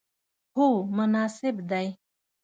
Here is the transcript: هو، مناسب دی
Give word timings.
هو، 0.55 0.67
مناسب 0.97 1.55
دی 1.69 1.87